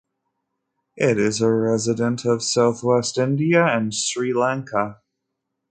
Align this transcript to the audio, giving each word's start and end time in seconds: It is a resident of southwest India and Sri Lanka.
It 0.97 1.19
is 1.19 1.41
a 1.41 1.51
resident 1.51 2.25
of 2.25 2.41
southwest 2.41 3.19
India 3.19 3.63
and 3.67 3.93
Sri 3.93 4.33
Lanka. 4.33 4.99